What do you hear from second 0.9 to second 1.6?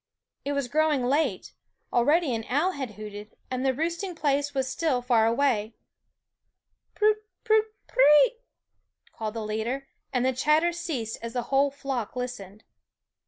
late;